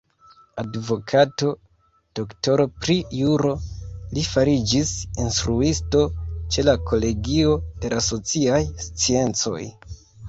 [0.59, 1.49] Advokato,
[2.19, 3.51] doktoro pri juro,
[4.17, 4.95] li fariĝis
[5.27, 6.01] instruisto
[6.57, 9.61] ĉe la kolegio de la sociaj sciencoj.